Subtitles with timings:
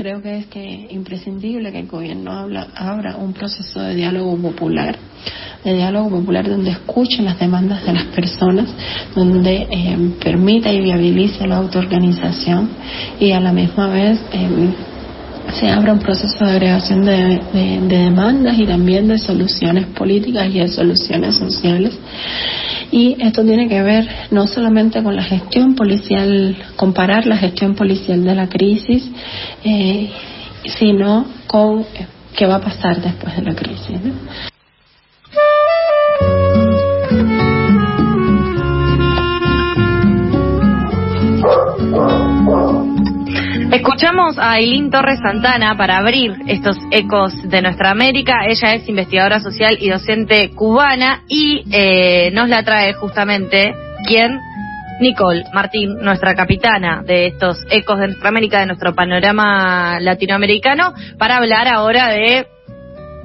[0.00, 4.96] Creo que es que imprescindible que el gobierno habla, abra un proceso de diálogo popular,
[5.64, 8.68] de diálogo popular donde escuche las demandas de las personas,
[9.16, 12.68] donde eh, permita y viabilice la autoorganización
[13.18, 14.68] y a la misma vez eh,
[15.58, 17.40] se abra un proceso de agregación de,
[17.88, 21.92] demandas y también de soluciones políticas y de soluciones sociales.
[22.90, 28.24] Y esto tiene que ver no solamente con la gestión policial, comparar la gestión policial
[28.24, 29.10] de la crisis,
[29.64, 30.10] eh,
[30.78, 31.84] sino con
[32.34, 33.98] qué va a pasar después de la crisis.
[44.36, 48.44] A Aileen Torres Santana para abrir estos ecos de nuestra América.
[48.46, 53.72] Ella es investigadora social y docente cubana y eh, nos la trae justamente,
[54.06, 54.38] ¿quién?
[55.00, 61.38] Nicole Martín, nuestra capitana de estos ecos de nuestra América, de nuestro panorama latinoamericano, para
[61.38, 62.46] hablar ahora de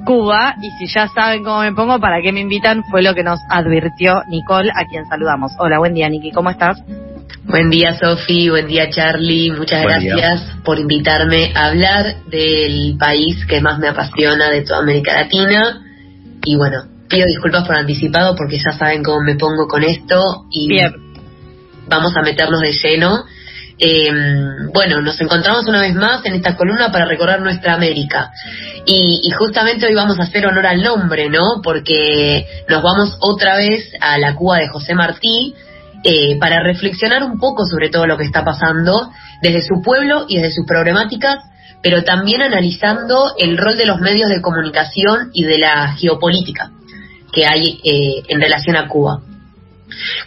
[0.06, 0.54] Cuba.
[0.62, 3.40] Y si ya saben cómo me pongo, para qué me invitan, fue lo que nos
[3.50, 5.52] advirtió Nicole, a quien saludamos.
[5.58, 6.82] Hola, buen día, Niki, ¿cómo estás?
[7.42, 8.48] Buen día, Sofi.
[8.48, 9.50] Buen día, Charlie.
[9.50, 15.12] Muchas gracias por invitarme a hablar del país que más me apasiona de toda América
[15.14, 15.82] Latina.
[16.44, 20.46] Y bueno, pido disculpas por anticipado porque ya saben cómo me pongo con esto.
[20.50, 20.78] Y
[21.86, 23.24] vamos a meternos de lleno.
[23.76, 28.30] Em, bueno, nos encontramos una vez más en esta columna para recorrer nuestra América.
[28.86, 31.60] Y, y, justamente hoy vamos a hacer honor al nombre, ¿no?
[31.62, 35.54] Porque nos vamos otra vez a la Cuba de José Martí,
[36.04, 39.10] eh, para reflexionar un poco sobre todo lo que está pasando
[39.40, 41.38] desde su pueblo y desde sus problemáticas,
[41.82, 46.70] pero también analizando el rol de los medios de comunicación y de la geopolítica
[47.32, 49.20] que hay eh, en relación a Cuba.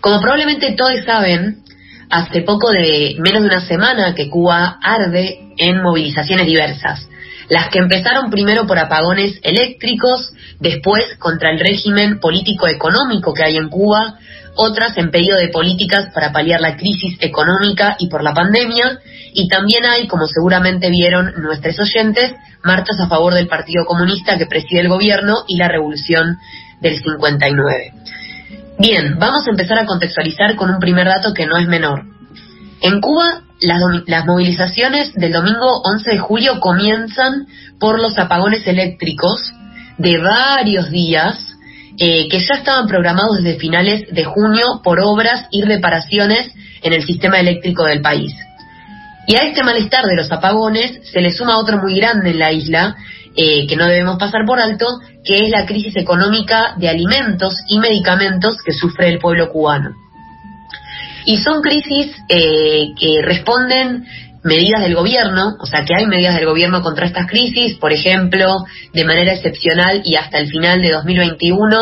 [0.01, 1.63] Como probablemente todos saben,
[2.09, 7.07] hace poco de menos de una semana que Cuba arde en movilizaciones diversas.
[7.49, 13.69] Las que empezaron primero por apagones eléctricos, después contra el régimen político-económico que hay en
[13.69, 14.15] Cuba,
[14.57, 18.99] otras en pedido de políticas para paliar la crisis económica y por la pandemia,
[19.33, 24.45] y también hay, como seguramente vieron nuestros oyentes, marchas a favor del Partido Comunista que
[24.45, 26.37] preside el gobierno y la revolución
[26.81, 27.93] del 59.
[28.79, 32.03] Bien, vamos a empezar a contextualizar con un primer dato que no es menor.
[32.81, 37.47] En Cuba, las, las movilizaciones del domingo 11 de julio comienzan
[37.79, 39.51] por los apagones eléctricos
[39.97, 41.56] de varios días
[41.99, 46.51] eh, que ya estaban programados desde finales de junio por obras y reparaciones
[46.83, 48.33] en el sistema eléctrico del país.
[49.27, 52.51] Y a este malestar de los apagones se le suma otro muy grande en la
[52.51, 52.95] isla,
[53.35, 54.85] eh, que no debemos pasar por alto,
[55.23, 59.89] que es la crisis económica de alimentos y medicamentos que sufre el pueblo cubano.
[61.25, 64.05] Y son crisis eh, que responden
[64.43, 68.65] medidas del gobierno, o sea que hay medidas del gobierno contra estas crisis, por ejemplo,
[68.93, 71.77] de manera excepcional y hasta el final de 2021,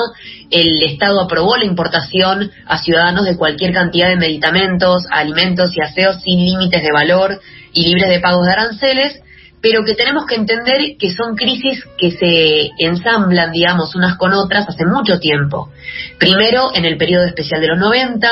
[0.51, 6.21] el Estado aprobó la importación a ciudadanos de cualquier cantidad de medicamentos, alimentos y aseos
[6.21, 7.39] sin límites de valor
[7.73, 9.21] y libres de pagos de aranceles,
[9.65, 14.69] pero que tenemos que entender que son crisis que se ensamblan, digamos, unas con otras
[14.69, 15.71] hace mucho tiempo.
[16.19, 18.29] Primero en el periodo especial de los 90,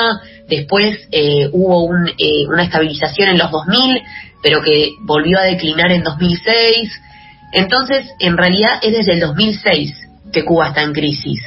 [0.47, 3.99] después eh, hubo eh, una estabilización en los 2000,
[4.43, 6.91] pero que volvió a declinar en 2006.
[7.53, 9.91] Entonces, en realidad es desde el 2006
[10.31, 11.41] que Cuba está en crisis,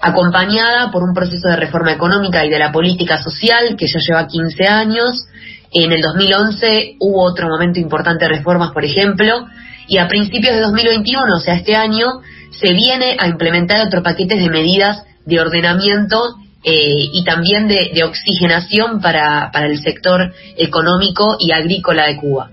[0.00, 4.26] acompañada por un proceso de reforma económica y de la política social que ya lleva
[4.26, 5.28] 15 años,
[5.72, 9.46] en el 2011 hubo otro momento importante de reformas, por ejemplo,
[9.86, 12.20] y a principios de 2021, o sea, este año,
[12.50, 18.04] se viene a implementar otro paquete de medidas de ordenamiento eh, y también de, de
[18.04, 22.50] oxigenación para, para, el sector económico y agrícola de Cuba.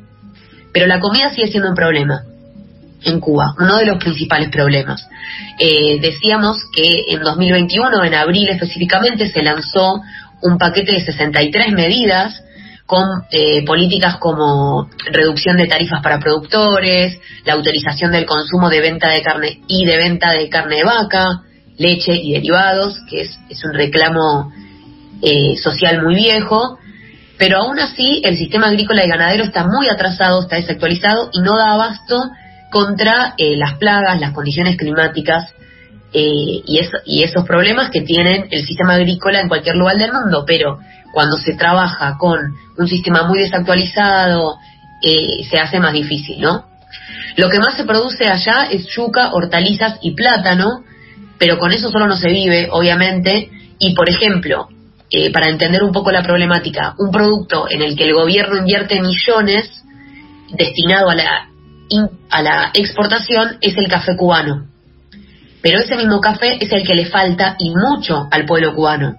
[0.73, 2.23] Pero la comida sigue siendo un problema
[3.03, 5.07] en Cuba, uno de los principales problemas.
[5.59, 10.01] Eh, decíamos que en 2021, en abril específicamente, se lanzó
[10.41, 12.43] un paquete de 63 medidas
[12.85, 19.09] con eh, políticas como reducción de tarifas para productores, la autorización del consumo de venta
[19.09, 21.41] de carne y de venta de carne de vaca,
[21.77, 24.51] leche y derivados, que es, es un reclamo
[25.21, 26.77] eh, social muy viejo,
[27.37, 31.57] pero aún así el sistema agrícola y ganadero está muy atrasado, está desactualizado y no
[31.57, 32.29] da abasto
[32.71, 35.49] contra eh, las plagas, las condiciones climáticas
[36.13, 36.63] y,
[37.05, 40.79] y esos problemas que tienen el sistema agrícola en cualquier lugar del mundo, pero
[41.15, 42.37] cuando se trabaja con
[42.77, 44.57] un sistema muy desactualizado,
[45.01, 46.65] eh, se hace más difícil, ¿no?
[47.37, 50.83] Lo que más se produce allá es yuca, hortalizas y plátano,
[51.37, 54.67] pero con eso solo no se vive, obviamente, y por ejemplo,
[55.09, 58.99] eh, para entender un poco la problemática, un producto en el que el gobierno invierte
[58.99, 59.71] millones
[60.51, 61.47] destinado a la
[62.29, 64.65] a la exportación es el café cubano.
[65.61, 69.15] Pero ese mismo café es el que le falta y mucho al pueblo cubano.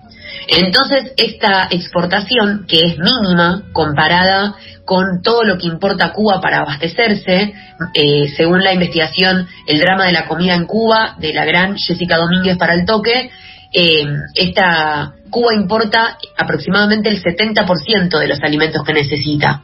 [0.48, 4.54] Entonces, esta exportación, que es mínima comparada
[4.84, 7.52] con todo lo que importa Cuba para abastecerse,
[7.94, 12.16] eh, según la investigación El drama de la comida en Cuba, de la gran Jessica
[12.16, 13.31] Domínguez para el toque,
[13.72, 14.06] eh,
[14.37, 19.62] esta Cuba importa aproximadamente el 70% de los alimentos que necesita.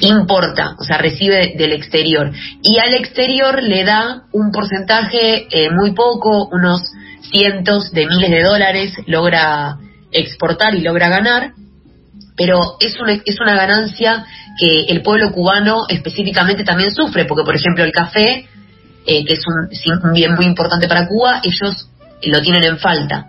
[0.00, 2.30] Importa, o sea, recibe del exterior.
[2.60, 6.82] Y al exterior le da un porcentaje eh, muy poco, unos
[7.30, 9.78] cientos de miles de dólares, logra
[10.12, 11.52] exportar y logra ganar,
[12.36, 14.24] pero es una, es una ganancia
[14.58, 18.46] que el pueblo cubano específicamente también sufre, porque por ejemplo el café,
[19.06, 21.88] eh, que es un, bien muy importante para Cuba, ellos
[22.22, 23.26] lo tienen en falta.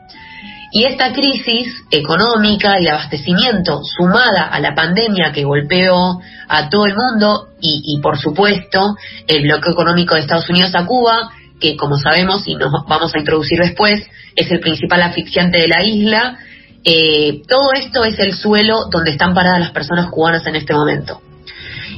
[0.71, 6.87] Y esta crisis económica y de abastecimiento, sumada a la pandemia que golpeó a todo
[6.87, 8.95] el mundo y, y, por supuesto
[9.27, 13.19] el bloqueo económico de Estados Unidos a Cuba, que como sabemos y nos vamos a
[13.19, 14.03] introducir después,
[14.35, 16.39] es el principal asfixiante de la isla,
[16.83, 21.21] eh, todo esto es el suelo donde están paradas las personas cubanas en este momento.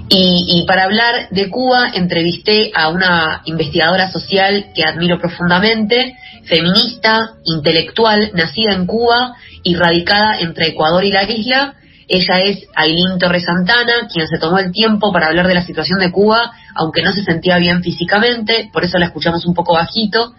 [0.08, 8.32] Y, para hablar de Cuba, entrevisté a una investigadora social que admiro profundamente, feminista, intelectual,
[8.36, 11.74] nacida en Cuba y radicada entre Ecuador y la isla.
[12.08, 16.00] Ella es Ailín Torres Santana, quien se tomó el tiempo para hablar de la situación
[16.00, 20.34] de Cuba, aunque no se sentía bien físicamente, por eso la escuchamos un poco bajito,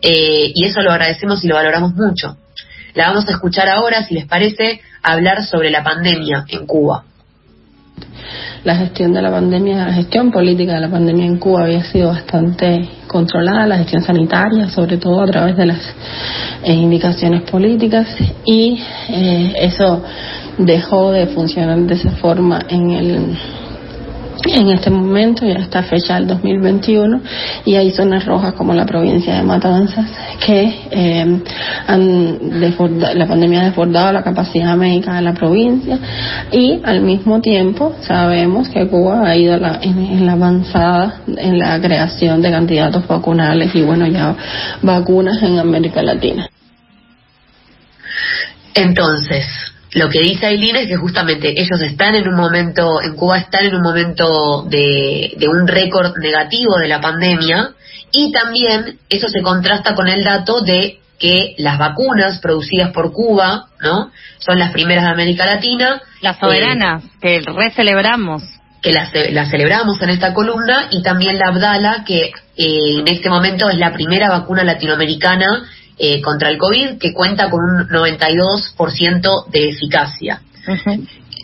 [0.00, 2.38] eh, y eso lo agradecemos y lo valoramos mucho.
[2.94, 7.04] La vamos a escuchar ahora, si les parece, hablar sobre la pandemia en Cuba.
[8.64, 12.08] La gestión de la pandemia, la gestión política de la pandemia en Cuba había sido
[12.08, 15.80] bastante controlada, la gestión sanitaria, sobre todo a través de las
[16.62, 18.06] eh, indicaciones políticas,
[18.44, 18.78] y
[19.08, 20.02] eh, eso
[20.58, 23.38] dejó de funcionar de esa forma en el
[24.46, 27.20] en este momento ya está fecha del 2021
[27.64, 30.06] y hay zonas rojas como la provincia de Matanzas
[30.44, 31.42] que eh,
[31.86, 32.38] han
[33.14, 35.98] la pandemia ha desbordado la capacidad médica de la provincia
[36.50, 42.40] y al mismo tiempo sabemos que Cuba ha ido en, la avanzada en la creación
[42.40, 44.34] de candidatos vacunales y bueno ya
[44.82, 46.48] vacunas en América Latina.
[48.74, 53.38] Entonces, lo que dice Aileen es que justamente ellos están en un momento, en Cuba
[53.38, 57.70] están en un momento de, un récord negativo de la pandemia
[58.12, 63.66] y también eso se contrasta con el dato de que las vacunas producidas por Cuba,
[63.80, 64.10] ¿no?
[64.38, 66.00] Son las primeras de América Latina.
[66.22, 68.42] Las soberanas, que re celebramos.
[68.80, 69.10] Que las,
[69.50, 73.92] celebramos en esta columna y también la Abdala, que eh, en este momento es la
[73.92, 75.68] primera vacuna latinoamericana
[76.02, 80.40] eh, contra el COVID que cuenta con un 92% de eficacia.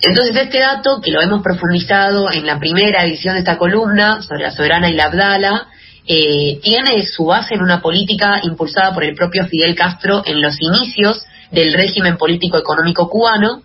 [0.00, 4.44] Entonces, este dato, que lo hemos profundizado en la primera edición de esta columna sobre
[4.44, 5.66] la soberana y la Abdala,
[6.06, 10.56] eh, tiene su base en una política impulsada por el propio Fidel Castro en los
[10.58, 13.60] inicios del régimen político-económico cubano,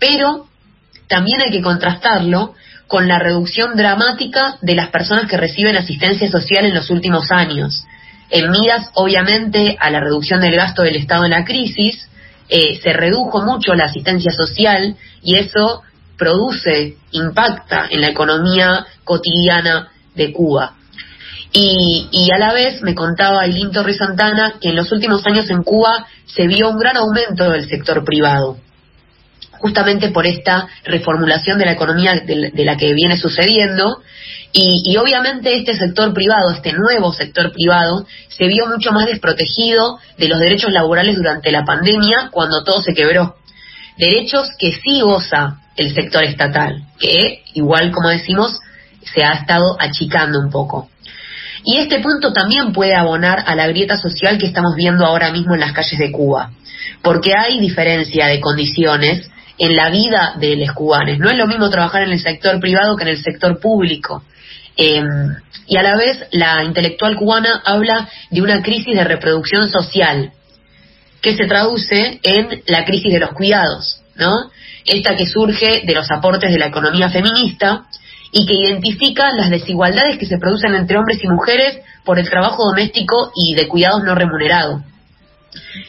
[0.00, 0.48] pero
[1.06, 2.54] también hay que contrastarlo
[2.88, 7.84] con la reducción dramática de las personas que reciben asistencia social en los últimos años
[8.32, 12.08] en miras obviamente a la reducción del gasto del Estado en la crisis,
[12.48, 15.82] eh, se redujo mucho la asistencia social y eso
[16.16, 20.76] produce, impacta en la economía cotidiana de Cuba.
[21.52, 25.50] Y, y a la vez me contaba el Torres Santana que en los últimos años
[25.50, 28.56] en Cuba se vio un gran aumento del sector privado
[29.62, 34.02] justamente por esta reformulación de la economía de, la que viene sucediendo.
[34.54, 40.28] Y, obviamente este sector privado, este nuevo sector privado, se vio mucho más desprotegido de
[40.28, 43.36] los derechos laborales durante la pandemia cuando todo se quebró.
[43.96, 48.58] Derechos que sí goza el sector estatal, que igual como decimos,
[49.14, 50.90] se ha estado achicando un poco.
[51.64, 55.54] Y este punto también puede abonar a la grieta social que estamos viendo ahora mismo
[55.54, 56.50] en las calles de Cuba,
[57.02, 61.18] porque hay diferencia de condiciones en la vida de los cubanos.
[61.18, 64.24] No es lo mismo trabajar en el sector privado que en el sector público.
[64.76, 65.36] Em,
[65.66, 70.32] y a la vez la intelectual cubana habla de una crisis de reproducción social
[71.20, 74.50] que se traduce en la crisis de los cuidados, ¿no?
[74.84, 77.84] Esta que surge de los aportes de la economía feminista
[78.32, 82.64] y que identifica las desigualdades que se producen entre hombres y mujeres por el trabajo
[82.64, 84.82] doméstico y de cuidados no remunerado.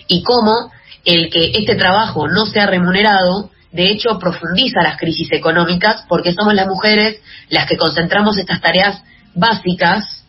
[0.07, 0.71] Y cómo
[1.05, 6.53] el que este trabajo no sea remunerado de hecho profundiza las crisis económicas porque somos
[6.53, 9.03] las mujeres las que concentramos estas tareas
[9.33, 10.25] básicas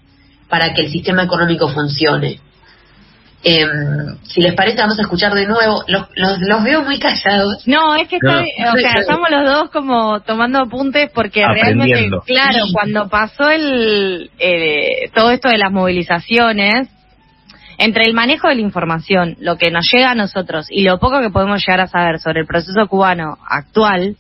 [0.49, 2.41] para que el sistema económico funcione.
[3.47, 3.67] Eh,
[4.23, 5.85] si les parece, vamos a escuchar de nuevo.
[5.87, 7.63] Los, los, veo muy callados.
[7.67, 13.09] No, es que o sea, estamos los dos como tomando apuntes porque realmente, claro, cuando
[13.09, 16.89] pasó el eh, todo esto de las movilizaciones,
[17.79, 21.21] entre el manejo de la información, lo que nos llega a nosotros y lo poco
[21.21, 24.17] que podemos llegar a saber sobre el proceso cubano actual,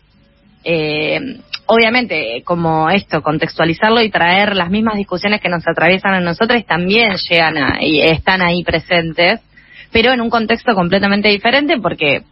[0.65, 6.65] eh, obviamente, como esto, contextualizarlo y traer las mismas discusiones que nos atraviesan a nosotros
[6.67, 9.41] también llegan a, y están ahí presentes,
[9.93, 12.23] pero en un contexto completamente diferente porque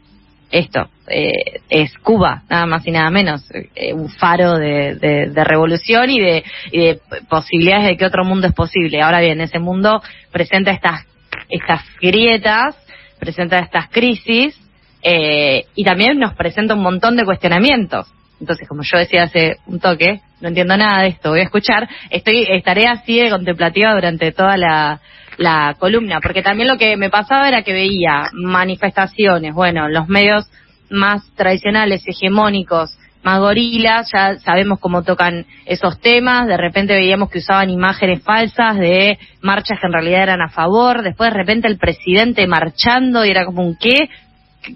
[0.53, 3.43] esto eh, es Cuba, nada más y nada menos,
[3.75, 8.47] eh, un faro de, de, revolución y de, y de posibilidades de que otro mundo
[8.47, 9.01] es posible.
[9.01, 11.07] Ahora bien, ese mundo presenta estas,
[11.53, 12.77] estas grietas,
[13.21, 14.59] presenta estas crisis
[15.03, 18.13] eh, y también nos presenta un montón de cuestionamientos.
[18.41, 21.89] Entonces, como yo decía hace un toque, no entiendo nada de esto, voy a escuchar,
[22.11, 25.01] estoy estaré así de contemplativa durante toda la,
[25.37, 30.51] la columna, porque también lo que me pasaba era que veía manifestaciones, bueno, los medios
[30.91, 37.39] más tradicionales, hegemónicos, más gorilas, ya sabemos cómo tocan esos temas, de repente veíamos que
[37.39, 41.79] usaban imágenes falsas de marchas que en realidad eran a favor, después de repente el
[41.79, 44.09] presidente marchando y era como un qué,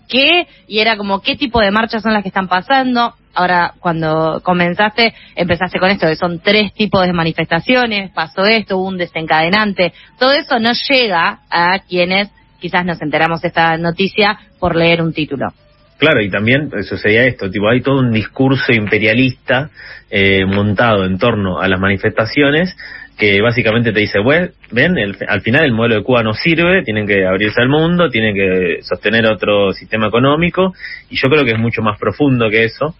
[0.08, 4.40] qué, y era como qué tipo de marchas son las que están pasando, ahora cuando
[4.42, 9.92] comenzaste empezaste con esto, que son tres tipos de manifestaciones, pasó esto, hubo un desencadenante,
[10.18, 15.12] todo eso no llega a quienes quizás nos enteramos de esta noticia por leer un
[15.12, 15.52] título.
[15.98, 19.70] Claro, y también sucedía esto, tipo, hay todo un discurso imperialista
[20.10, 22.76] eh, montado en torno a las manifestaciones
[23.16, 24.94] que básicamente te dice, bueno, ven,
[25.26, 28.82] al final el modelo de Cuba no sirve, tienen que abrirse al mundo, tienen que
[28.82, 30.74] sostener otro sistema económico,
[31.08, 32.94] y yo creo que es mucho más profundo que eso,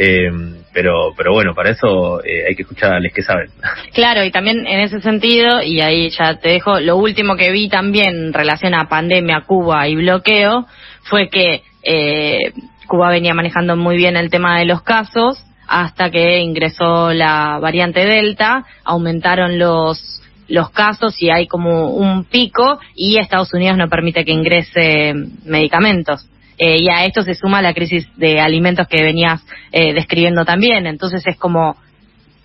[0.00, 0.30] eh,
[0.72, 3.50] pero, pero bueno, para eso eh, hay que escuchar a los que saben.
[3.92, 7.68] Claro, y también en ese sentido, y ahí ya te dejo, lo último que vi
[7.68, 10.66] también en relación a pandemia, Cuba y bloqueo,
[11.02, 12.52] fue que eh,
[12.86, 18.06] Cuba venía manejando muy bien el tema de los casos, hasta que ingresó la variante
[18.06, 20.18] Delta, aumentaron los
[20.48, 25.12] los casos y hay como un pico y Estados Unidos no permite que ingrese
[25.44, 26.26] medicamentos.
[26.56, 30.86] Eh, y a esto se suma la crisis de alimentos que venías eh, describiendo también.
[30.86, 31.76] Entonces es como,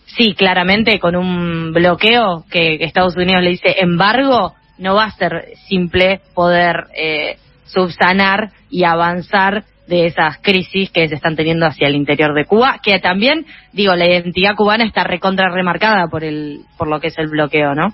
[0.06, 5.46] sí, claramente con un bloqueo que Estados Unidos le dice embargo, no va a ser
[5.68, 11.96] simple poder eh, subsanar y avanzar de esas crisis que se están teniendo hacia el
[11.96, 16.88] interior de Cuba, que también, digo, la identidad cubana está recontra remarcada por el, por
[16.88, 17.94] lo que es el bloqueo, ¿no?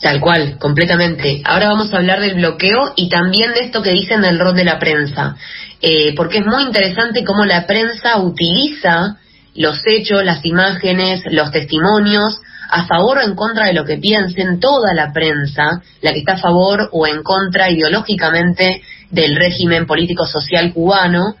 [0.00, 1.42] Tal cual, completamente.
[1.44, 4.64] Ahora vamos a hablar del bloqueo y también de esto que dicen del rol de
[4.64, 5.36] la prensa,
[5.82, 9.18] eh, porque es muy interesante cómo la prensa utiliza
[9.54, 14.60] los hechos, las imágenes, los testimonios a favor o en contra de lo que piensen
[14.60, 20.72] toda la prensa, la que está a favor o en contra ideológicamente del régimen político-social
[20.72, 21.36] cubano,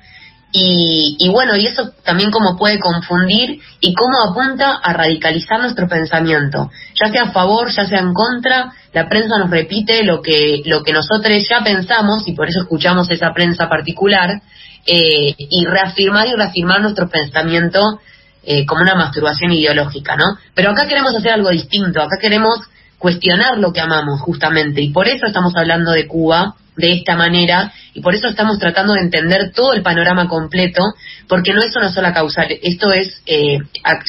[0.52, 6.70] y, bueno, y eso también como puede confundir y cómo apunta a radicalizar nuestro pensamiento,
[7.00, 10.82] ya sea a favor, ya sea en contra, la prensa nos repite lo que, lo
[10.82, 14.42] que nosotros ya pensamos y por eso escuchamos esa prensa particular,
[14.86, 18.00] eh, y reafirmar y reafirmar nuestro pensamiento
[18.42, 20.38] eh, como una masturbación ideológica, ¿no?
[20.54, 22.60] Pero acá queremos hacer algo distinto, acá queremos
[22.98, 27.72] cuestionar lo que amamos justamente, y por eso estamos hablando de Cuba de esta manera
[27.92, 30.82] y por eso estamos tratando de entender todo el panorama completo,
[31.28, 33.58] porque no es una sola causal, esto es, eh,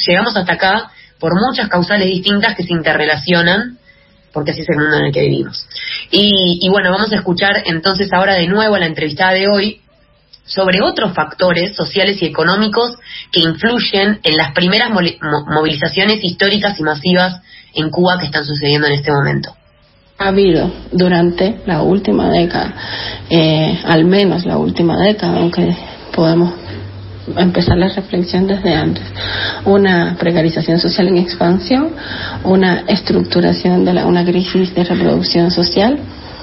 [0.07, 3.77] llegamos hasta acá por muchas causales distintas que se interrelacionan,
[4.33, 5.67] porque así es el mundo en el que vivimos.
[6.09, 9.80] Y, y bueno, vamos a escuchar entonces ahora de nuevo la entrevista de hoy
[10.53, 12.97] sobre otros factores sociales y económicos
[13.31, 17.41] que influyen en las primeras movilizaciones históricas y masivas
[17.73, 19.55] en Cuba que están sucediendo en este momento.
[20.17, 22.73] Ha habido durante la última década,
[23.29, 25.75] eh, al menos la última década, aunque
[26.13, 26.53] podemos
[27.37, 29.03] empezar la reflexión desde antes,
[29.65, 31.91] una precarización social en expansión,
[32.43, 35.97] una estructuración de la, una crisis de reproducción social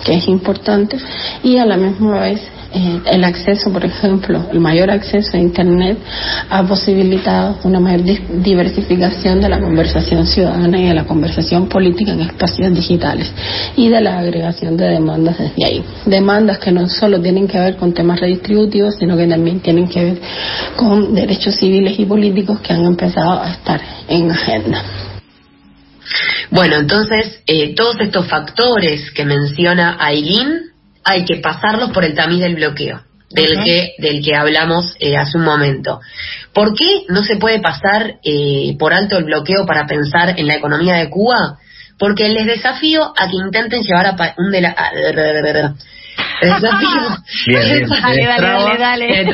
[0.05, 0.97] que es importante
[1.43, 5.97] y a la misma vez eh, el acceso, por ejemplo, el mayor acceso a Internet
[6.51, 8.03] ha posibilitado una mayor
[8.43, 13.33] diversificación de la conversación ciudadana y de la conversación política en espacios digitales
[13.75, 15.83] y de la agregación de demandas desde ahí.
[16.05, 20.05] Demandas que no solo tienen que ver con temas redistributivos, sino que también tienen que
[20.05, 20.19] ver
[20.77, 24.83] con derechos civiles y políticos que han empezado a estar en agenda.
[26.51, 30.68] Bueno, entonces, eh, todos estos factores que menciona Aileen
[31.05, 35.39] hay que pasarlos por el tamiz del bloqueo, del, que, del que hablamos eh, hace
[35.39, 36.01] un momento.
[36.53, 40.57] ¿Por qué no se puede pasar eh, por alto el bloqueo para pensar en la
[40.57, 41.59] economía de Cuba?
[41.99, 44.75] porque les desafío a que intenten llevar a un de la...
[44.95, 45.17] Les
[46.63, 46.89] desafío.
[47.47, 49.25] Bien, dale, dale, dale,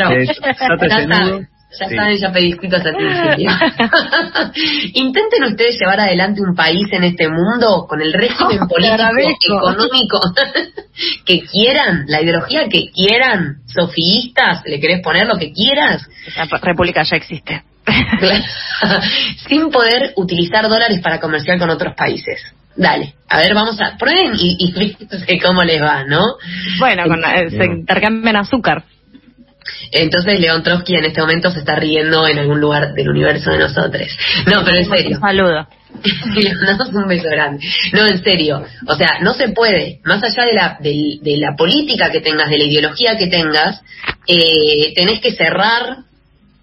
[1.05, 1.49] dale.
[1.81, 3.51] Ya saben, ya pedí disculpas a principio.
[4.95, 10.21] Intenten ustedes llevar adelante un país en este mundo con el régimen político, económico
[11.25, 16.07] que quieran, la ideología que quieran, sofistas, le querés poner lo que quieras.
[16.37, 17.63] La república ya existe.
[19.49, 22.41] Sin poder utilizar dólares para comerciar con otros países.
[22.77, 26.23] Dale, a ver, vamos a prueben y, y fíjense cómo les va, ¿no?
[26.79, 28.85] Bueno, con, eh, se intercambian azúcar.
[29.91, 33.59] Entonces León Trotsky en este momento se está riendo en algún lugar del universo de
[33.59, 34.09] nosotros.
[34.47, 35.17] No, pero en serio.
[35.17, 35.69] Un saludo.
[36.37, 37.65] Le mandamos un beso grande.
[37.93, 38.65] No, en serio.
[38.87, 40.01] O sea, no se puede.
[40.05, 43.81] Más allá de la, de, la política que tengas, de la ideología que tengas,
[44.27, 45.99] eh, tenés que cerrar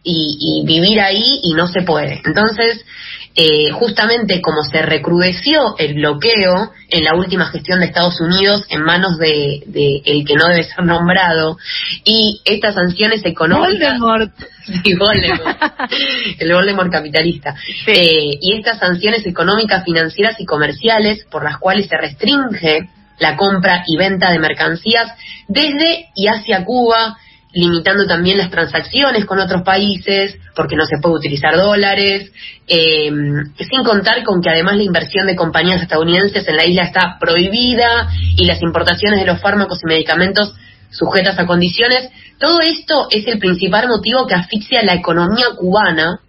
[0.03, 2.21] y, y vivir ahí y no se puede.
[2.25, 2.83] Entonces,
[3.33, 8.81] eh, justamente como se recrudeció el bloqueo en la última gestión de Estados Unidos en
[8.81, 9.63] manos de,
[10.05, 11.57] el que no debe ser nombrado
[12.03, 14.33] y estas sanciones económicas Voldemort.
[16.39, 17.55] el Voldemort capitalista.
[17.87, 23.83] Eh, y estas sanciones económicas financieras y comerciales por las cuales se restringe la compra
[23.87, 25.13] y venta de mercancías
[25.47, 27.17] desde y hacia Cuba
[27.53, 32.31] limitando también las transacciones con otros países, porque no se puede utilizar dólares,
[32.67, 33.11] eh,
[33.57, 38.09] sin contar con que además la inversión de compañías estadounidenses en la isla está prohibida
[38.37, 40.53] y las importaciones de los fármacos y medicamentos
[40.91, 42.09] sujetas a condiciones.
[42.39, 46.19] Todo esto es el principal motivo que asfixia la economía cubana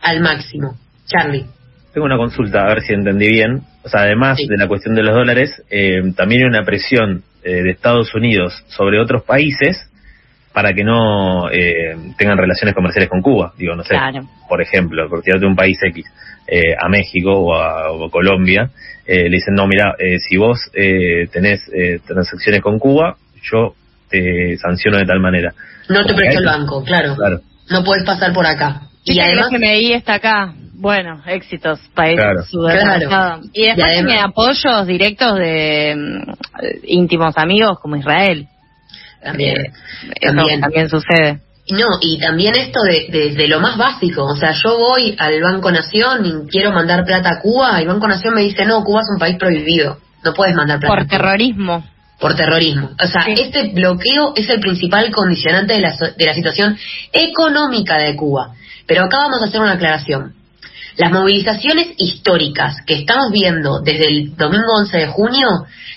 [0.00, 0.76] al máximo.
[1.06, 1.46] Charlie.
[1.92, 3.62] Tengo una consulta, a ver si entendí bien.
[3.84, 7.62] O sea, además de la cuestión de los dólares, eh, también hay una presión eh,
[7.62, 9.91] de Estados Unidos sobre otros países
[10.52, 13.52] para que no eh, tengan relaciones comerciales con Cuba.
[13.56, 13.96] Digo, no sé,
[14.48, 16.04] por ejemplo, por tirarte un país X,
[16.46, 18.70] eh, a México o a, Colombia,
[19.06, 19.94] eh, le dicen, no, mira,
[20.28, 21.60] si vos tenés
[22.06, 23.74] transacciones con Cuba, yo
[24.08, 25.52] te sanciono de tal manera.
[25.88, 27.16] No te presto el banco, claro.
[27.16, 27.40] claro.
[27.70, 28.82] No puedes pasar por acá.
[29.04, 30.54] Y, además que me está acá.
[30.74, 32.42] Bueno, éxitos, país claro.
[33.52, 36.32] Y después tiene apoyos directos de mm,
[36.84, 38.48] íntimos amigos como Israel.
[39.22, 39.72] También,
[40.60, 40.88] también.
[40.88, 41.40] sucede.
[41.70, 45.70] No, y también esto de, de, lo más básico, o sea, yo voy al Banco
[45.70, 49.08] Nación y quiero mandar plata a Cuba, y Banco Nación me dice, no, Cuba es
[49.12, 50.94] un país prohibido, no puedes mandar plata.
[50.94, 51.84] Por terrorismo.
[52.18, 52.90] Por terrorismo.
[53.00, 56.76] O sea, este bloqueo es el principal condicionante de la, de la situación
[57.12, 58.54] económica de Cuba.
[58.86, 60.34] Pero acá vamos a hacer una aclaración.
[60.96, 65.48] Las movilizaciones históricas que estamos viendo desde el domingo 11 de junio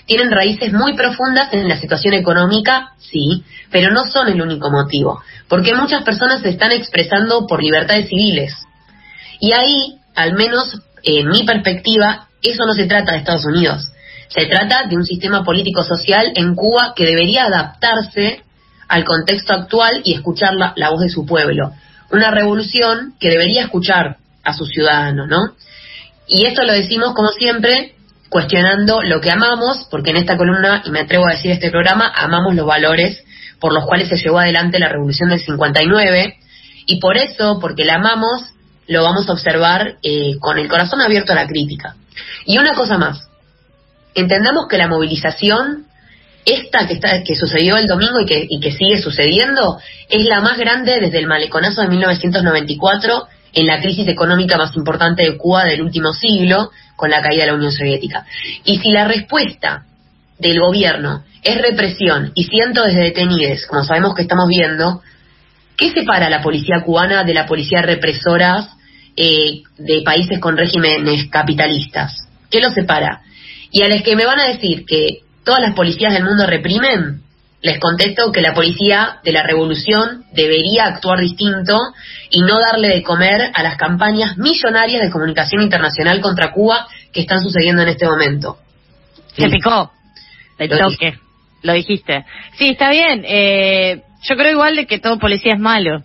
[0.06, 5.20] tienen raíces muy profundas en la situación económica, sí, pero no son el único motivo,
[5.48, 8.54] porque muchas personas se están expresando por libertades civiles.
[9.38, 13.92] Y ahí, al menos en mi perspectiva, eso no se trata de Estados Unidos.
[14.28, 18.42] Se trata de un sistema político-social en Cuba que debería adaptarse
[18.88, 21.72] al contexto actual y escuchar la, la voz de su pueblo.
[22.10, 25.54] Una revolución que debería escuchar a sus ciudadanos, ¿no?
[26.28, 27.94] Y esto lo decimos, como siempre,
[28.28, 32.12] cuestionando lo que amamos, porque en esta columna, y me atrevo a decir este programa,
[32.14, 33.22] amamos los valores
[33.60, 36.36] por los cuales se llevó adelante la revolución del 59,
[36.86, 38.42] y por eso, porque la amamos,
[38.86, 41.96] lo vamos a observar eh, con el corazón abierto a la crítica.
[42.44, 43.28] Y una cosa más,
[44.14, 45.86] entendamos que la movilización,
[46.44, 49.78] esta que, está, que sucedió el domingo y que, y que sigue sucediendo,
[50.08, 55.22] es la más grande desde el maleconazo de 1994 en la crisis económica más importante
[55.22, 58.26] de Cuba del último siglo, con la caída de la Unión Soviética.
[58.64, 59.86] Y si la respuesta
[60.38, 65.00] del gobierno es represión y cientos de detenidos, como sabemos que estamos viendo,
[65.76, 68.68] ¿qué separa la policía cubana de la policía represora
[69.16, 72.28] eh, de países con regímenes capitalistas?
[72.50, 73.22] ¿Qué los separa?
[73.70, 77.22] Y a los que me van a decir que todas las policías del mundo reprimen,
[77.62, 81.78] les contesto que la policía de la revolución debería actuar distinto
[82.30, 87.22] y no darle de comer a las campañas millonarias de comunicación internacional contra Cuba que
[87.22, 88.58] están sucediendo en este momento.
[89.36, 89.92] Se picó
[90.58, 91.18] el toque,
[91.62, 92.24] lo dijiste.
[92.56, 93.24] Sí, está bien.
[93.26, 96.02] Eh, yo creo igual de que todo policía es malo.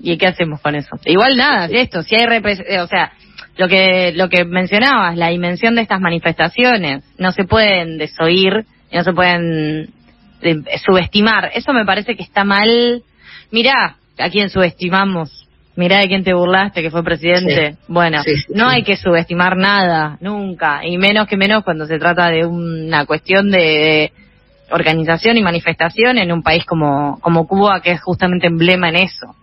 [0.00, 0.96] ¿Y qué hacemos con eso?
[1.04, 3.12] Igual nada, esto, si hay eh, o sea,
[3.56, 9.04] lo que lo que mencionabas, la dimensión de estas manifestaciones, no se pueden desoír, no
[9.04, 9.93] se pueden
[10.84, 11.50] subestimar.
[11.54, 13.02] Eso me parece que está mal.
[13.50, 15.48] Mirá a quién subestimamos.
[15.76, 17.76] Mirá de quién te burlaste, que fue presidente.
[17.88, 18.22] bueno,
[18.54, 20.86] no hay que subestimar nada, nunca.
[20.86, 24.12] Y menos que menos cuando se trata de una cuestión de,
[24.70, 29.34] organización y manifestación en un país como, como Cuba, que es justamente emblema en eso.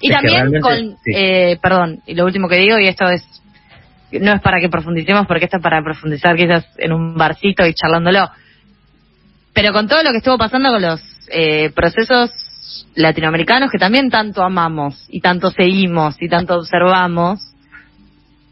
[0.00, 3.24] Y también con, eh, perdón, y lo último que digo, y esto es
[4.12, 7.74] no es para que profundicemos porque esto es para profundizar quizás en un barcito y
[7.74, 8.28] charlándolo.
[9.60, 12.30] Pero con todo lo que estuvo pasando con los eh, procesos
[12.94, 17.40] latinoamericanos que también tanto amamos y tanto seguimos y tanto observamos,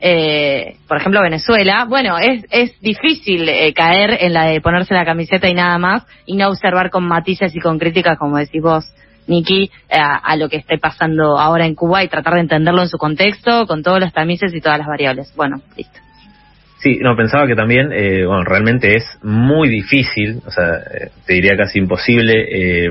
[0.01, 5.07] eh, por ejemplo Venezuela, bueno, es, es difícil eh, caer en la de ponerse la
[5.07, 8.85] camiseta y nada más y no observar con matices y con críticas, como decís vos,
[9.29, 12.99] Niki, a, lo que esté pasando ahora en Cuba y tratar de entenderlo en su
[12.99, 15.35] contexto, con todos los tamices y todas las variables.
[15.35, 16.01] Bueno, listo.
[16.81, 21.35] Sí, no, pensaba que también, eh, bueno, realmente es muy difícil, o sea, eh, te
[21.35, 22.91] diría casi imposible, eh,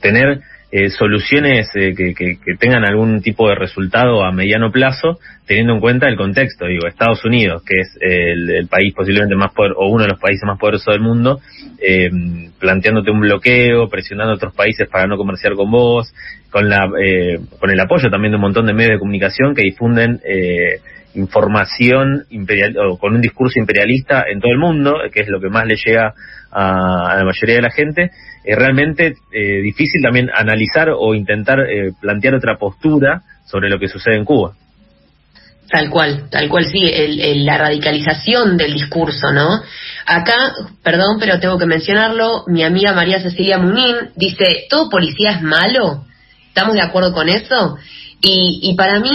[0.00, 0.40] tener
[0.72, 5.80] eh, soluciones eh, que, que, tengan algún tipo de resultado a mediano plazo, teniendo en
[5.80, 6.66] cuenta el contexto.
[6.66, 10.42] Digo, Estados Unidos, que es el, país posiblemente más poderoso, o uno de los países
[10.44, 11.38] más poderosos del mundo,
[11.80, 12.10] eh,
[12.58, 16.12] planteándote un bloqueo, presionando a otros países para no comerciar con vos,
[16.50, 16.90] con, la,
[17.60, 20.20] con el apoyo también de un montón de medios de comunicación que difunden
[21.16, 25.48] información imperial o con un discurso imperialista en todo el mundo, que es lo que
[25.48, 26.14] más le llega
[26.50, 28.10] a, a la mayoría de la gente
[28.46, 33.88] es realmente eh, difícil también analizar o intentar eh, plantear otra postura sobre lo que
[33.88, 34.52] sucede en Cuba.
[35.68, 39.60] Tal cual, tal cual, sí, el, la radicalización del discurso, ¿no?
[40.06, 40.52] Acá,
[40.84, 46.04] perdón, pero tengo que mencionarlo, mi amiga María Cecilia Munín dice, ¿todo policía es malo?
[46.46, 47.76] ¿Estamos de acuerdo con eso?
[48.20, 49.10] Y, y para mí,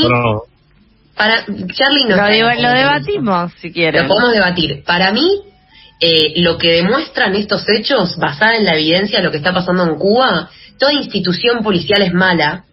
[1.22, 4.02] para Charlie no lo, lo debatimos, si quieres.
[4.02, 4.84] Lo podemos debatir.
[4.84, 5.44] Para mí,
[6.00, 9.84] eh, lo que demuestran estos hechos, basada en la evidencia de lo que está pasando
[9.84, 12.64] en Cuba, toda institución policial es mala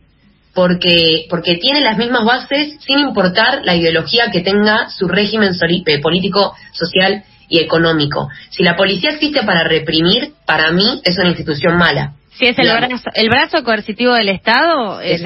[0.54, 6.00] porque, porque tiene las mismas bases sin importar la ideología que tenga su régimen eh,
[6.00, 8.30] político, social y económico.
[8.48, 12.14] Si la policía existe para reprimir, para mí es una institución mala.
[12.30, 15.20] Si es el brazo, el brazo coercitivo del Estado, es,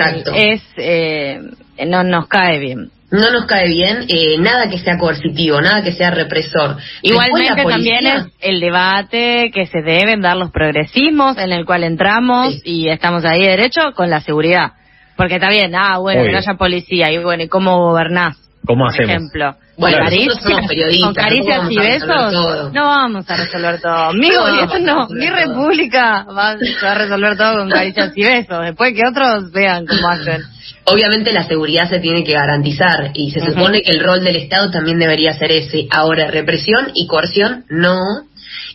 [0.76, 1.40] eh,
[1.86, 5.92] no nos cae bien no nos cae bien eh, nada que sea coercitivo, nada que
[5.92, 6.78] sea represor.
[7.02, 12.60] Igualmente también es el debate que se deben dar los progresismos en el cual entramos
[12.64, 14.72] y estamos ahí derecho con la seguridad.
[15.16, 18.38] Porque está bien, ah, bueno, que no haya policía y bueno, ¿y cómo gobernás?
[18.66, 19.56] ¿Cómo por ejemplo.
[19.76, 24.12] Bueno, con caricias y besos no vamos a resolver todo.
[24.14, 28.64] Mi gobierno, mi república va a resolver todo con caricias y besos.
[28.64, 30.42] Después que otros vean cómo hacen.
[30.84, 34.70] Obviamente la seguridad se tiene que garantizar y se supone que el rol del Estado
[34.70, 35.86] también debería ser ese.
[35.90, 37.98] Ahora, represión y coerción, no.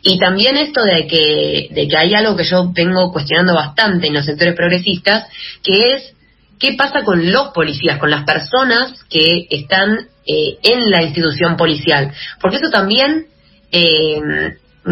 [0.04, 4.14] Y también esto de que, de que hay algo que yo vengo cuestionando bastante en
[4.14, 5.28] los sectores progresistas,
[5.62, 6.14] que es
[6.60, 12.14] qué pasa con los policías, con las personas que están eh, en la institución policial.
[12.40, 13.26] Porque eso también
[13.72, 14.22] eh,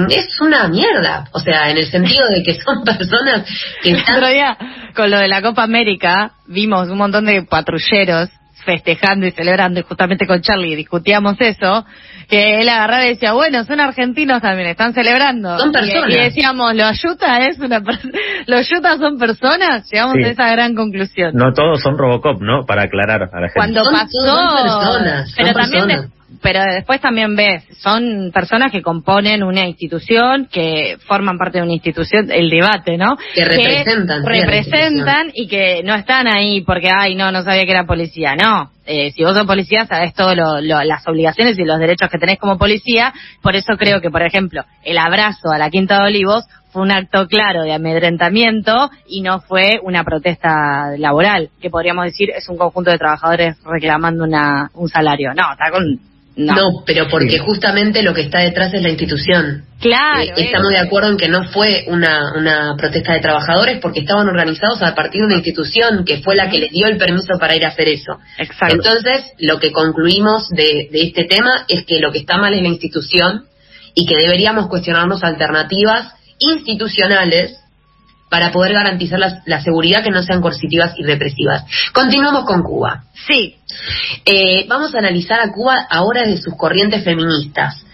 [0.10, 1.26] es una mierda.
[1.32, 3.48] O sea, en el sentido de que son personas
[3.82, 4.18] que están...
[4.18, 4.58] otro día,
[4.96, 8.30] con lo de la Copa América, vimos un montón de patrulleros
[8.66, 11.86] festejando y celebrando, y justamente con Charlie discutíamos eso,
[12.28, 15.60] que él agarraba y decía, bueno, son argentinos también, están celebrando.
[15.60, 16.10] Son personas.
[16.10, 17.80] Y, decíamos, ¿lo ayuda es una
[18.48, 19.88] ¿Los ayuda son personas?
[19.92, 21.36] Llegamos a esa gran conclusión.
[21.36, 22.66] No todos son Robocop, ¿no?
[22.66, 23.54] Para aclarar a la gente.
[23.56, 24.64] Cuando pasó...
[24.64, 31.38] personas, pero también pero después también ves, son personas que componen una institución, que forman
[31.38, 33.18] parte de una institución, el debate, ¿no?
[33.34, 34.26] Que representan.
[34.26, 38.36] representan y que no están ahí porque, ay, no, no sabía que era policía.
[38.36, 42.38] No, eh, si vos sos policía sabés todas las obligaciones y los derechos que tenés
[42.38, 43.14] como policía.
[43.42, 46.92] Por eso creo que, por ejemplo, el abrazo a la Quinta de Olivos fue un
[46.92, 52.58] acto claro de amedrentamiento y no fue una protesta laboral, que podríamos decir es un
[52.58, 55.34] conjunto de trabajadores reclamando una, un salario.
[55.34, 56.00] No, está con
[56.36, 56.84] no.
[56.86, 59.64] pero porque justamente lo que está detrás es la institución.
[59.80, 60.22] Claro.
[60.22, 64.28] Eh, estamos de acuerdo en que no fue una, una protesta de trabajadores porque estaban
[64.28, 67.56] organizados a partir de una institución que fue la que les dio el permiso para
[67.56, 68.20] ir a hacer eso.
[68.38, 68.76] Exacto.
[68.76, 72.62] Entonces, lo que concluimos de, de este tema es que lo que está mal es
[72.62, 73.46] la institución
[73.94, 77.58] y que deberíamos cuestionarnos alternativas institucionales
[78.30, 81.64] para poder garantizar la, seguridad que no sean coercitivas y represivas.
[81.94, 83.04] Continuamos con Cuba.
[83.28, 83.56] Sí.
[84.26, 87.86] Eh, vamos a analizar a Cuba ahora desde sus corrientes feministas.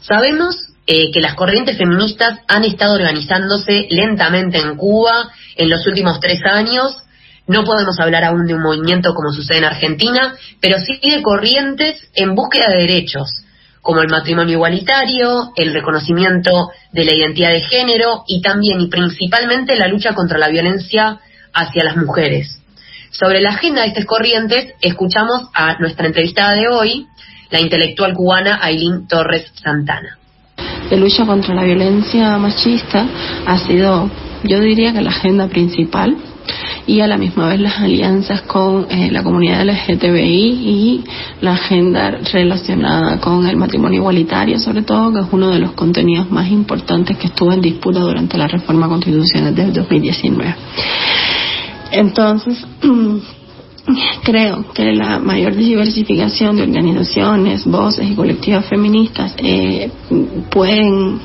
[0.00, 6.20] Sabemos eh, que las corrientes feministas han estado organizándose lentamente en Cuba en los últimos
[6.20, 6.96] tres años.
[7.46, 12.10] No podemos hablar aún de un movimiento como sucede en Argentina, pero sí de corrientes
[12.14, 13.44] en búsqueda de derechos
[13.88, 19.76] como el matrimonio igualitario, el reconocimiento de la identidad de género y también y principalmente
[19.76, 21.20] la lucha contra la violencia
[21.54, 22.60] hacia las mujeres.
[23.10, 27.06] Sobre la agenda de estas corrientes, escuchamos a nuestra entrevistada de hoy,
[27.48, 30.18] la intelectual cubana Aileen Torres Santana.
[30.90, 33.06] La lucha contra la violencia machista
[33.46, 34.10] ha sido,
[34.44, 36.14] yo diría que la agenda principal
[36.86, 41.04] y a la misma vez las alianzas con eh, la comunidad LGTBI y
[41.40, 46.30] la agenda relacionada con el matrimonio igualitario, sobre todo, que es uno de los contenidos
[46.30, 50.54] más importantes que estuvo en disputa durante la reforma constitucional del 2019.
[51.92, 52.66] Entonces,
[54.22, 59.90] creo que la mayor diversificación de organizaciones, voces y colectivas feministas eh,
[60.50, 61.18] pueden,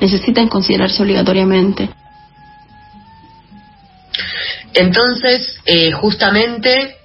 [0.00, 1.90] necesitan considerarse obligatoriamente.
[4.74, 6.96] Entonces, eh, justamente,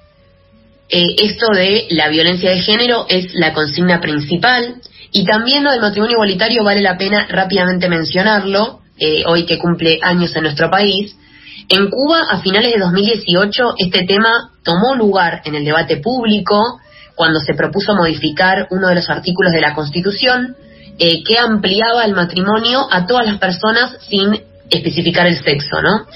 [0.90, 4.76] eh, esto de la violencia de género es la consigna principal
[5.12, 8.82] y también lo del matrimonio igualitario vale la pena rápidamente mencionarlo,
[9.28, 11.16] hoy que cumple años en nuestro país,
[11.72, 16.80] en Cuba, a finales de 2018, este tema tomó lugar en el debate público
[17.14, 20.56] cuando se propuso modificar uno de los artículos de la Constitución
[20.98, 26.08] eh, que ampliaba el matrimonio a todas las personas sin especificar el sexo, ¿no?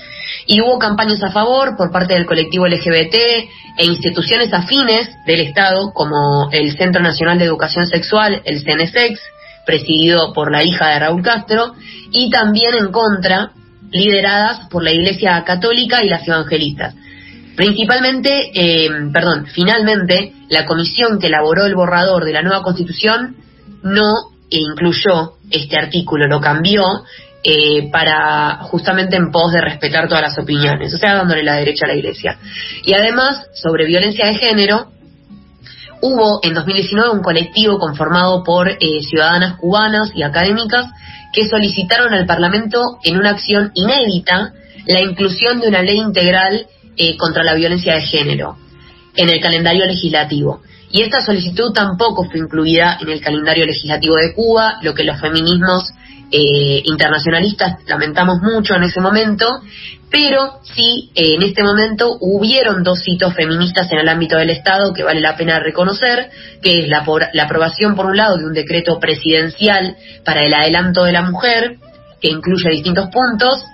[0.46, 3.16] Y hubo campañas a favor por parte del colectivo LGBT
[3.78, 9.20] e instituciones afines del Estado, como el Centro Nacional de Educación Sexual, el CNSEX,
[9.66, 11.74] presidido por la hija de Raúl Castro,
[12.12, 13.52] y también en contra
[13.92, 16.96] lideradas por la Iglesia Católica y las evangelistas.
[17.56, 23.36] Principalmente, eh, perdón, finalmente, la comisión que elaboró el borrador de la nueva constitución
[23.84, 27.04] no incluyó este artículo, lo cambió
[27.44, 31.86] eh, para justamente en pos de respetar todas las opiniones, o sea, dándole la derecha
[31.86, 32.38] a la iglesia.
[32.86, 34.92] Y además, sobre violencia de género,
[36.02, 40.88] hubo en 2019 un colectivo conformado por eh, ciudadanas cubanas y académicas
[41.34, 44.54] que solicitaron al Parlamento en una acción inédita
[44.86, 48.58] la inclusión de una ley integral eh, contra la violencia de género
[49.16, 50.62] en el calendario legislativo.
[50.94, 55.20] Y esta solicitud tampoco fue incluida en el calendario legislativo de Cuba, lo que los
[55.20, 55.92] feminismos
[56.30, 59.60] eh, internacionalistas lamentamos mucho en ese momento,
[60.12, 64.94] pero sí eh, en este momento hubieron dos hitos feministas en el ámbito del Estado
[64.94, 66.30] que vale la pena reconocer,
[66.62, 67.04] que es la,
[67.34, 71.78] la aprobación por un lado de un decreto presidencial para el adelanto de la mujer,
[72.22, 73.66] que incluye distintos puntos,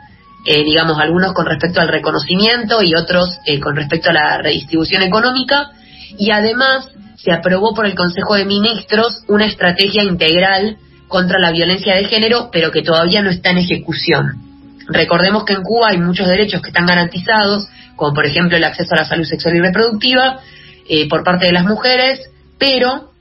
[0.45, 5.71] eh, digamos algunos con respecto al reconocimiento y otros con respecto a la redistribución económica,
[6.17, 6.87] y además
[7.23, 10.77] se aprobó por el Consejo de Ministros una estrategia integral
[11.07, 14.49] contra la violencia de género, pero que todavía no está en ejecución.
[14.87, 18.93] Recordemos que en Cuba hay muchos derechos que están garantizados, como por ejemplo el acceso
[18.93, 20.39] a la salud sexual y reproductiva
[20.87, 23.11] eh, por parte de las mujeres, pero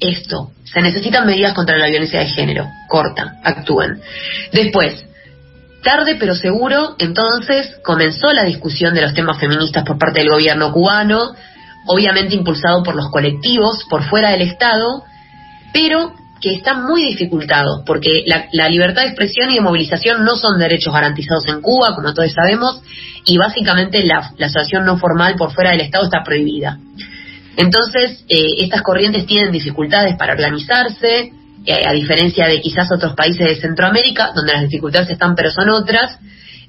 [0.00, 4.00] esto, se necesitan medidas contra la violencia de género, corta, actúen.
[4.52, 5.04] Después,
[5.82, 10.72] tarde pero seguro, entonces comenzó la discusión de los temas feministas por parte del gobierno
[10.72, 11.34] cubano,
[11.86, 15.02] obviamente impulsado por los colectivos, por fuera del Estado,
[15.72, 20.58] pero que están muy dificultados, porque la, libertad de expresión y de movilización no son
[20.58, 22.80] derechos garantizados en Cuba, como todos sabemos,
[23.26, 26.78] y básicamente la, la asociación no formal por fuera del Estado está prohibida.
[27.56, 31.32] Entonces, eh, estas corrientes tienen dificultades para organizarse,
[31.66, 35.68] eh, a diferencia de quizás otros países de Centroamérica, donde las dificultades están pero son
[35.68, 36.18] otras,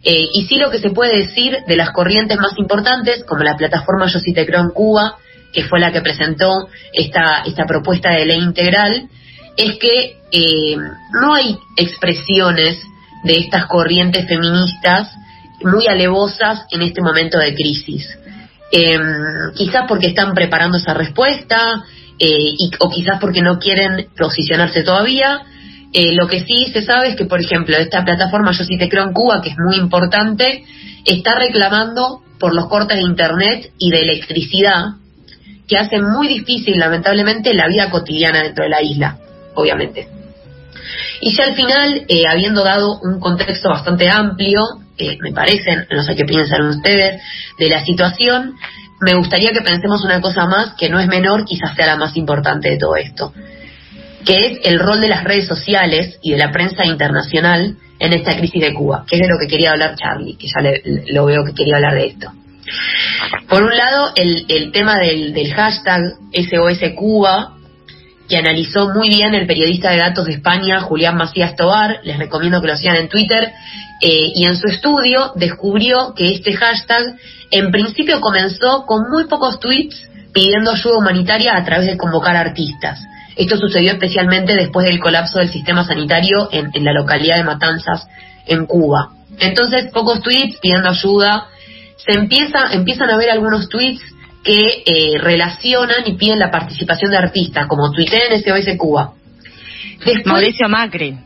[0.04, 3.56] eh, y sí lo que se puede decir de las corrientes más importantes, como la
[3.56, 5.18] plataforma Yo sí te creo en Cuba,
[5.54, 9.10] que fue la que presentó esta, esta propuesta de ley integral,
[9.58, 10.76] es que eh,
[11.14, 12.82] no hay expresiones
[13.24, 15.10] de estas corrientes feministas
[15.64, 18.18] muy alevosas en este momento de crisis.
[18.72, 21.84] Em, quizás porque están preparando esa respuesta
[22.18, 25.42] eh, y, o quizás porque no quieren posicionarse todavía.
[25.94, 28.88] Eh, lo que sí se sabe es que, por ejemplo, esta plataforma Yo sí te
[28.88, 30.64] creo en Cuba, que es muy importante,
[31.06, 34.86] está reclamando por los cortes de Internet y de electricidad
[35.68, 39.18] que hacen muy difícil, lamentablemente, la vida cotidiana dentro de la isla
[39.56, 40.08] obviamente.
[41.22, 44.62] Y ya al final, eh, habiendo dado un contexto bastante amplio,
[44.98, 47.22] eh, me parecen, no sé qué piensan ustedes,
[47.58, 48.56] de la situación,
[49.02, 52.16] me gustaría que pensemos una cosa más que no es menor, quizás sea la más
[52.18, 53.34] importante de todo esto,
[54.26, 58.36] que es el rol de las redes sociales y de la prensa internacional en esta
[58.36, 60.62] crisis de Cuba, que es de lo que quería hablar Charlie, que ya
[61.14, 62.32] lo veo que quería hablar de esto.
[63.48, 66.02] Por un lado, el, el tema del, del hashtag
[66.34, 67.58] SOS Cuba,
[68.28, 72.62] que analizó muy bien el periodista de datos de España, Julián Macías Tobar, les recomiendo
[72.62, 73.52] que lo sigan en Twitter,
[74.02, 77.18] eh, y en su estudio descubrió que este hashtag
[77.52, 83.00] en principio comenzó con muy pocos tweets pidiendo ayuda humanitaria a través de convocar artistas.
[83.42, 88.08] Esto sucedió especialmente después del colapso del sistema sanitario en, en la localidad de Matanzas,
[88.46, 89.10] en Cuba.
[89.40, 91.48] Entonces, pocos tweets pidiendo ayuda.
[91.98, 94.02] Se empieza, empiezan a ver algunos tweets
[94.44, 99.14] que eh, relacionan y piden la participación de artistas, como Twitter en SOS Cuba.
[100.06, 101.18] Después, Mauricio Macri.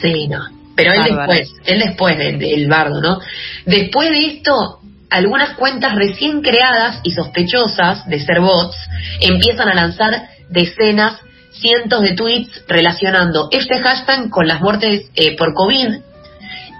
[0.00, 0.40] Sí, no.
[0.76, 3.20] Pero él después, él después del, bardo, ¿no?
[3.64, 4.80] Después de esto,
[5.10, 8.76] algunas cuentas recién creadas y sospechosas de ser bots
[9.20, 11.18] empiezan a lanzar decenas,
[11.60, 15.88] cientos de tweets relacionando este hashtag con las muertes eh, por COVID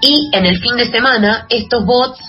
[0.03, 2.21] y en el fin de semana estos bots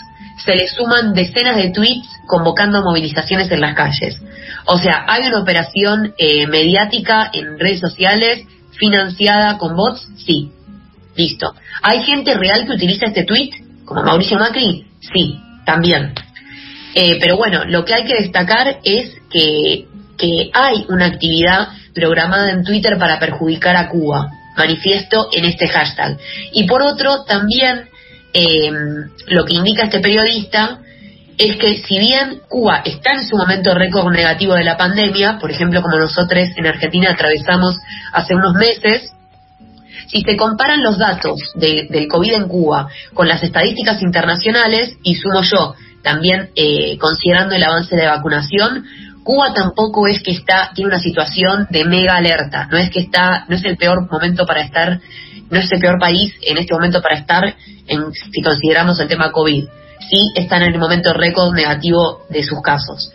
[0.44, 4.18] se les suman decenas de tweets convocando movilizaciones en las calles.
[4.66, 8.46] O sea, hay una operación eh, mediática en redes sociales
[8.78, 10.52] financiada con bots, sí.
[11.16, 11.54] Listo.
[11.82, 13.50] ¿Hay gente real que utiliza este tweet?
[13.86, 16.14] Como Mauricio Macri, sí, también.
[16.94, 22.52] Eh, pero bueno, lo que hay que destacar es que, que hay una actividad programada
[22.52, 24.30] en Twitter para perjudicar a Cuba.
[24.56, 26.18] Manifiesto en este hashtag.
[26.54, 27.90] Y por otro, también
[28.34, 28.72] eh,
[29.28, 30.80] lo que indica este periodista
[31.38, 35.52] es que si bien Cuba está en su momento récord negativo de la pandemia, por
[35.52, 37.78] ejemplo como nosotros en Argentina atravesamos
[38.12, 39.12] hace unos meses,
[40.08, 45.42] si se comparan los datos del COVID en Cuba con las estadísticas internacionales, y sumo
[45.44, 48.86] yo, también eh, considerando el avance de vacunación,
[49.28, 53.44] Cuba tampoco es que está, tiene una situación de mega alerta, no es que está,
[53.50, 55.02] no es el peor momento para estar,
[55.50, 57.44] no es el peor país en este momento para estar
[57.88, 59.66] en, si consideramos el tema COVID.
[60.10, 63.12] Sí están en el momento récord negativo de sus casos.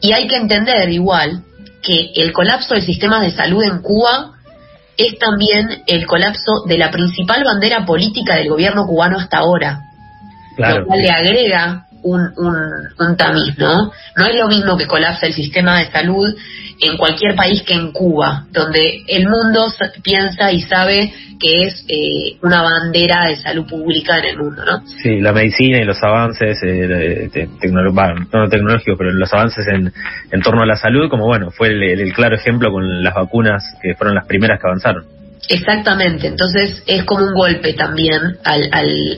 [0.00, 1.44] Y hay que entender igual
[1.80, 4.32] que el colapso del sistema de salud en Cuba
[4.96, 9.82] es también el colapso de la principal bandera política del gobierno cubano hasta ahora.
[10.58, 12.32] Lo cual le agrega un,
[12.98, 13.92] un, tamiz, ¿no?
[14.16, 16.34] No es lo mismo que colapsa el sistema de salud
[16.80, 19.66] en cualquier país que en Cuba, donde el mundo
[20.02, 24.86] piensa y sabe que es eh, una bandera de salud pública en el mundo, ¿no?
[24.86, 27.30] Sí, la medicina y los avances, eh,
[28.32, 29.92] no tecnológicos, pero los avances en,
[30.30, 33.94] en torno a la salud, como bueno, fue el claro ejemplo con las vacunas que
[33.94, 35.21] fueron las primeras que avanzaron.
[35.48, 38.70] Exactamente, entonces es como un golpe también al,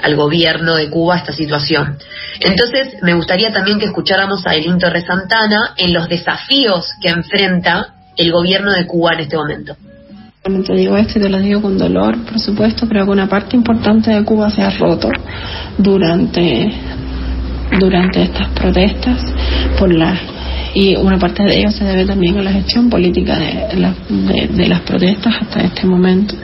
[0.03, 1.99] al, gobierno de Cuba esta situación.
[2.41, 7.95] Entonces me gustaría también que escucháramos a Elín Torres Santana en los desafíos que enfrenta
[8.17, 9.77] el gobierno de Cuba en este momento.
[10.43, 13.29] Bueno, te digo esto y te lo digo con dolor, por supuesto, creo que una
[13.29, 15.11] parte importante de Cuba se ha roto
[15.79, 16.73] durante
[17.79, 19.21] durante estas protestas
[19.79, 20.21] por las
[20.75, 24.81] y una parte de ello se debe también a la gestión política de, de, las
[24.81, 26.35] protestas hasta este momento.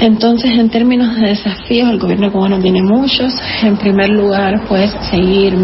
[0.00, 3.34] Entonces, en términos de desafíos, el gobierno cubano tiene muchos.
[3.62, 5.54] En primer lugar, pues seguir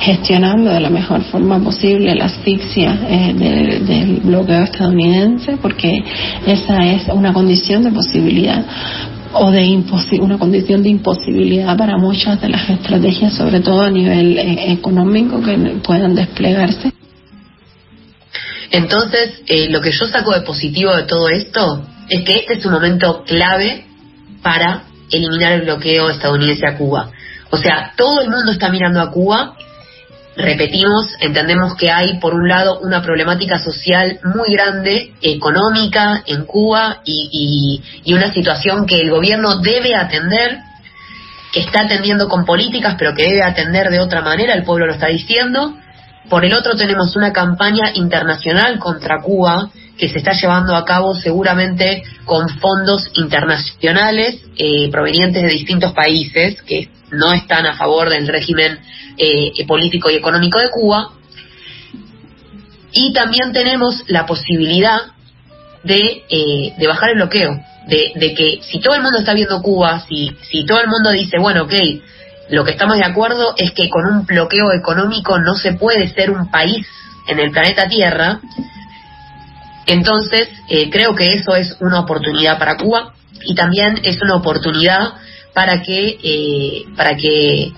[0.00, 3.34] gestionando de la mejor forma posible la asfixia eh,
[3.86, 6.02] del bloqueo estadounidense, porque
[6.46, 8.64] esa es una condición de posibilidad
[9.32, 9.84] o de
[10.20, 15.40] una condición de imposibilidad para muchas de las estrategias, sobre todo a nivel eh, económico,
[15.40, 16.92] que puedan desplegarse.
[18.70, 22.66] Entonces, eh, lo que yo saco de positivo de todo esto es que este es
[22.66, 23.84] un momento clave
[24.42, 27.10] para eliminar el bloqueo estadounidense a Cuba.
[27.50, 29.56] O sea, todo el mundo está mirando a Cuba
[30.36, 37.00] repetimos, entendemos que hay, por un lado, una problemática social muy grande, económica en Cuba
[37.04, 37.82] y,
[38.14, 40.58] una situación que el gobierno debe atender,
[41.52, 44.92] que está atendiendo con políticas, pero que debe atender de otra manera, el pueblo lo
[44.92, 45.74] está diciendo.
[46.28, 51.14] Por el otro tenemos una campaña internacional contra Cuba que se está llevando a cabo
[51.14, 58.28] seguramente con fondos internacionales eh, provenientes de distintos países que no están a favor del
[58.28, 58.78] régimen
[59.16, 61.10] eh, político y económico de Cuba.
[62.92, 64.98] Y también tenemos la posibilidad
[65.84, 69.62] de, eh, de bajar el bloqueo, de, de, que si todo el mundo está viendo
[69.62, 71.72] Cuba, si, si todo el mundo dice, bueno, ok,
[72.50, 76.30] lo que estamos de acuerdo es que con un bloqueo económico no se puede ser
[76.30, 76.84] un país
[77.28, 78.40] en el planeta Tierra,
[79.86, 85.14] entonces eh, creo que eso es una oportunidad para Cuba y también es una oportunidad
[85.54, 87.72] para que, eh, para que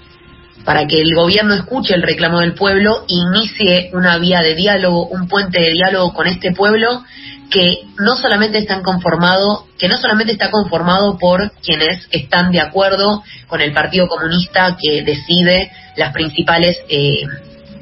[0.65, 5.27] para que el gobierno escuche el reclamo del pueblo, inicie una vía de diálogo, un
[5.27, 7.03] puente de diálogo con este pueblo
[7.51, 13.23] que no solamente están conformado, que no solamente está conformado por quienes están de acuerdo
[13.49, 17.25] con el Partido Comunista que decide las principales eh,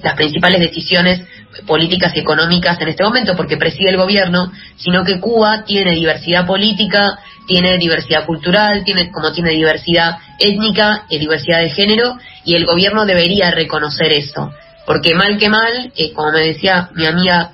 [0.03, 1.23] las principales decisiones
[1.67, 6.47] políticas y económicas en este momento, porque preside el gobierno, sino que Cuba tiene diversidad
[6.47, 7.19] política,
[7.51, 13.05] tiene diversidad cultural, tiene como tiene diversidad étnica y diversidad de género, y el gobierno
[13.07, 14.53] debería reconocer eso,
[14.87, 17.51] porque mal que mal, eh, como me decía mi amiga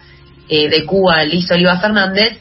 [0.50, 2.36] eh, de Cuba, Liz Oliva Fernández,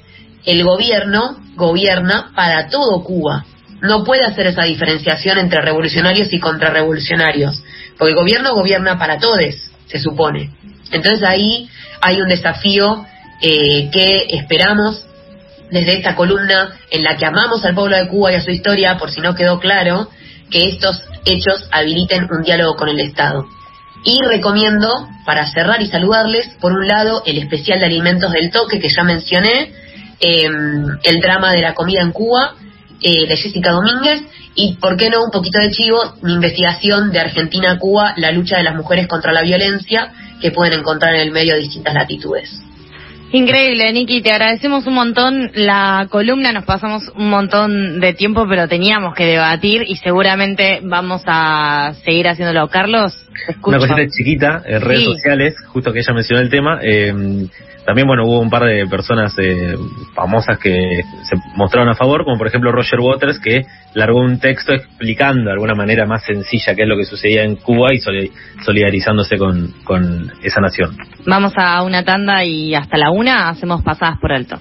[0.46, 3.46] el gobierno gobierna para todo Cuba.
[3.80, 7.64] No puede hacer esa diferenciación entre revolucionarios y contrarrevolucionarios,
[7.98, 9.40] porque el gobierno gobierna para todos,
[9.88, 10.52] se supone.
[10.92, 11.70] Entonces ahí
[12.02, 13.06] hay un desafío
[13.42, 15.06] eh, que esperamos
[15.72, 18.98] desde esta columna en la que amamos al pueblo de Cuba y a su historia,
[18.98, 20.10] por si no quedó claro,
[20.50, 23.46] que estos hechos habiliten un diálogo con el Estado.
[24.04, 28.80] Y recomiendo, para cerrar y saludarles, por un lado, el especial de alimentos del toque
[28.80, 29.72] que ya mencioné,
[30.20, 32.54] em, el drama de la comida en Cuba,
[33.02, 34.22] eh, de Jessica Domínguez,
[34.54, 38.64] y, ¿por qué no, un poquito de chivo, mi investigación de Argentina-Cuba, la lucha de
[38.64, 42.62] las mujeres contra la violencia, que pueden encontrar en el medio de distintas latitudes.
[43.36, 48.70] Increíble, Niki, te agradecemos un montón la columna, nos pasamos un montón de tiempo, pero
[48.70, 52.70] teníamos que debatir y seguramente vamos a seguir haciéndolo.
[52.70, 53.25] Carlos,
[53.64, 57.48] Una cosita chiquita en redes sociales, justo que ella mencionó el tema, eh,
[57.86, 59.76] también, bueno, hubo un par de personas eh,
[60.16, 63.64] famosas que se mostraron a favor, como por ejemplo Roger Waters, que
[63.94, 67.58] largó un texto explicando de alguna manera más sencilla qué es lo que sucedía en
[67.58, 68.00] Cuba y
[68.64, 70.98] solidarizándose con, con esa nación.
[71.28, 74.58] Vamos a una tanda y hasta la una hacemos pasadas por alto.